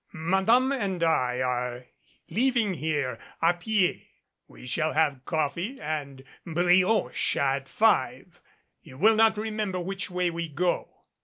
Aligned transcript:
"Madame 0.13 0.71
and 0.71 1.03
I 1.03 1.41
are 1.41 1.85
leaving 2.27 2.73
here 2.73 3.19
a 3.39 3.53
pied. 3.53 4.01
We 4.47 4.65
shall 4.65 4.93
have 4.93 5.23
coffee 5.25 5.79
and 5.79 6.23
brioche 6.43 7.35
at 7.37 7.69
five. 7.69 8.41
You 8.81 8.97
will 8.97 9.15
not 9.15 9.37
remember 9.37 9.79
which 9.79 10.09
way 10.09 10.31
we 10.31 10.49
go." 10.49 10.89